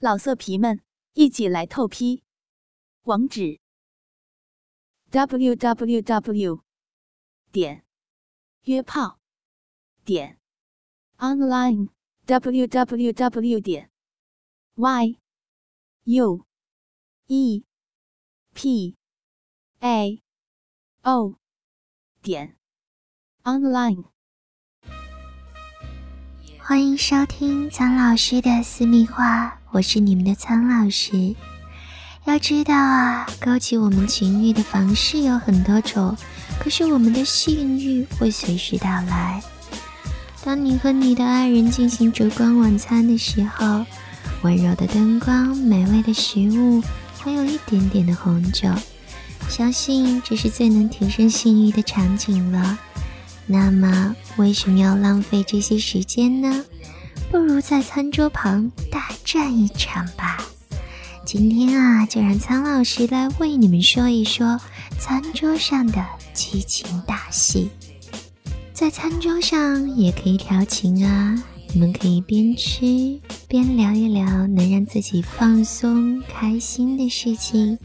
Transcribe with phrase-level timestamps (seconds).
[0.00, 0.80] 老色皮们，
[1.14, 2.22] 一起来透批！
[3.02, 3.58] 网址
[5.10, 6.62] ：w w w
[7.50, 7.84] 点
[8.62, 9.18] 约炮
[10.04, 10.38] 点
[11.16, 11.88] online
[12.26, 13.90] w w w 点
[14.76, 15.18] y
[16.04, 16.46] u
[17.26, 17.64] e
[18.54, 18.96] p
[19.80, 20.22] a
[21.02, 21.34] o
[22.22, 22.56] 点
[23.42, 24.04] online。
[26.60, 31.34] 欢迎收听蒋老师的私密话，我是你们的苍老师。
[32.24, 36.16] 要知道啊，勾起我们情欲的方式有很多种，
[36.58, 39.42] 可是我们的性欲会随时到来。
[40.44, 43.84] 当你和你的爱人进行烛光晚餐的时候，
[44.42, 46.82] 温柔的灯光、美味的食物，
[47.18, 48.68] 还有一点点的红酒，
[49.48, 52.78] 相信这是最能提升性欲的场景了。
[53.46, 56.64] 那么，为什么要浪费这些时间呢？
[57.30, 60.38] 不如在餐桌旁大战一场吧。
[61.26, 64.58] 今天啊，就让苍老师来为你们说一说
[64.98, 67.68] 餐桌上的激情大戏。
[68.72, 71.42] 在餐桌上也可以调情啊，
[71.74, 77.78] 你们可以边吃边聊一聊能让自己放松开心的事情，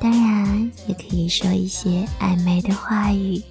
[0.00, 3.42] 当然也可以说一些暧昧的话语。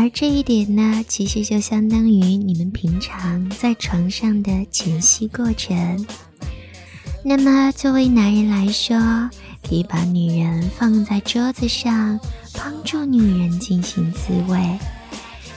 [0.00, 6.06] 而这一点呢，其实就相当于你们平常在床上的前戏过程。
[7.24, 8.96] 那么，作为男人来说，
[9.68, 12.20] 可以把女人放在桌子上，
[12.52, 14.78] 帮助女人进行自慰。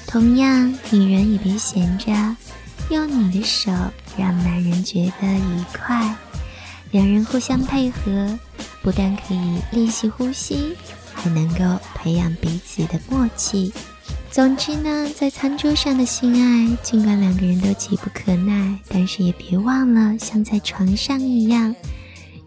[0.07, 2.11] 同样，女人也别闲着，
[2.89, 3.71] 用你的手
[4.17, 6.15] 让男人觉得愉快。
[6.89, 8.39] 两人互相配合，
[8.81, 10.75] 不但可以练习呼吸，
[11.13, 13.71] 还能够培养彼此的默契。
[14.31, 21.75] 总之呢，在餐桌上的性爱，尽管两个人都急不可耐，但是也别忘了像在床上一样，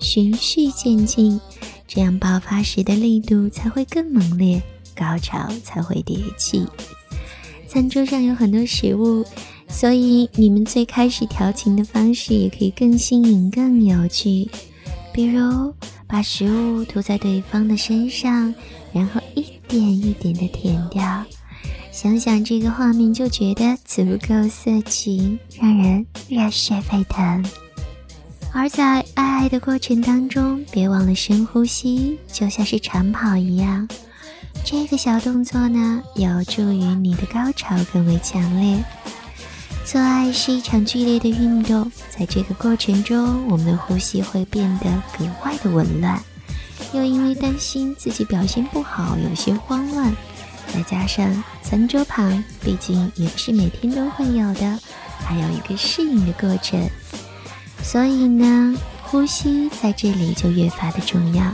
[0.00, 1.38] 循序渐进，
[1.86, 4.62] 这样爆发时的力度才会更猛烈，
[4.96, 6.66] 高潮才会迭起。
[7.68, 9.22] 餐桌上有很多食物，
[9.68, 14.48] 所以你们最开始调情的方式也可以更新颖、更有趣，
[15.12, 15.74] 比如
[16.06, 18.54] 把食物涂在对方的身上，
[18.90, 21.22] 然后一点一点的舔掉。
[21.94, 27.44] 想想这个画面就觉得足够色情，让人热血沸腾。
[28.52, 33.88] 而在爱爱的过程当中，别忘了深呼吸，就像是长跑一样。
[34.64, 38.82] 这个小动作呢，有助于你的高潮更为强烈。
[39.84, 46.20] 做爱是一场剧烈的运动，在这个过程中，我们的呼吸会变得格外的紊乱，
[46.92, 50.12] 又因为担心自己表现不好，有些慌乱。
[50.74, 54.76] 再加上餐桌旁，毕竟也不是每天都会有的，
[55.24, 56.90] 还有一个适应的过程，
[57.80, 61.44] 所以呢，呼吸在这里就越发的重要。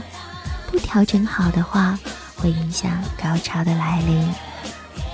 [0.71, 1.99] 不调整好的话，
[2.35, 4.27] 会影响高潮的来临。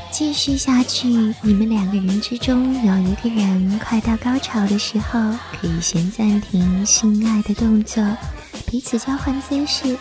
[0.09, 1.09] 继续下去，
[1.41, 5.19] 你们两个人之中有一个人快到高潮的时候，
[5.59, 8.01] 可以先暂停性爱的动作，
[8.65, 9.97] 彼此交换姿势，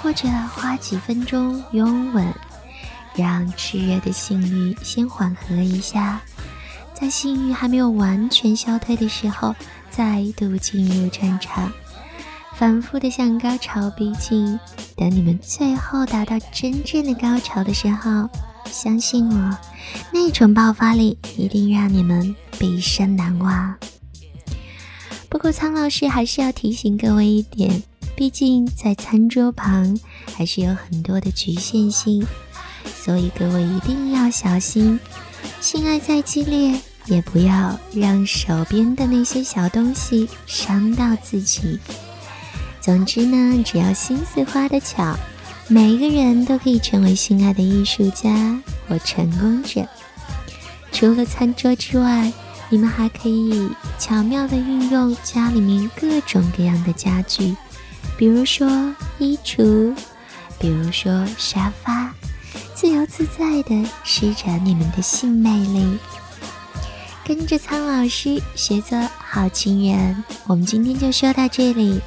[0.00, 2.26] 或者花几分钟拥吻。
[3.14, 6.20] 让炽热的性欲先缓和一下，
[6.94, 9.54] 在性欲还没有完全消退的时候，
[9.90, 11.70] 再度进入战场，
[12.56, 14.58] 反复的向高潮逼近。
[14.96, 18.28] 等你们最后达到真正的高潮的时候，
[18.66, 19.58] 相信我，
[20.12, 23.74] 那种爆发力一定让你们毕生难忘。
[25.28, 27.82] 不过，苍老师还是要提醒各位一点，
[28.14, 29.98] 毕竟在餐桌旁
[30.34, 32.24] 还是有很多的局限性。
[33.04, 35.00] 所以各位一定要小心，
[35.60, 41.80] 性爱再激烈，也不要让手边的那些小东西伤到自己。
[42.80, 45.16] 总之呢，只要心思花得巧，
[45.66, 49.84] 每一个人都可以成为性爱的艺术家或成功者。
[50.92, 52.32] 除了餐桌之外，
[52.68, 53.68] 你们还可以
[53.98, 57.56] 巧妙地运用家里面各种各样的家具，
[58.16, 59.92] 比如说衣橱，
[60.60, 62.11] 比如说沙发。
[62.82, 66.00] 自由自在的施展你们的性魅力，
[67.24, 70.24] 跟着苍老师学做好情人。
[70.48, 72.00] 我们今天就说到这里，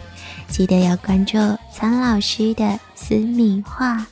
[0.49, 1.37] 记得要关注
[1.71, 4.05] 苍老师的私密话。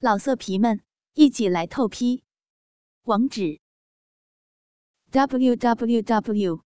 [0.00, 0.80] 老色皮们，
[1.14, 2.24] 一起来透批！
[3.04, 3.60] 网址
[5.12, 6.65] ：w w w.